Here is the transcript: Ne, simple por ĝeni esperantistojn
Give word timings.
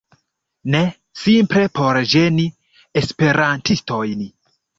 Ne, 0.75 0.79
simple 1.23 1.65
por 1.79 1.99
ĝeni 2.15 2.47
esperantistojn 3.03 4.27